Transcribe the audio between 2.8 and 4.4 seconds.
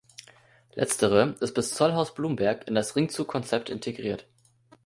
Ringzug-Konzept integriert.